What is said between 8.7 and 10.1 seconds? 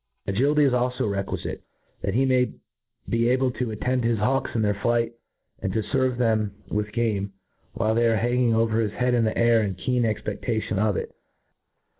his head in the air in keen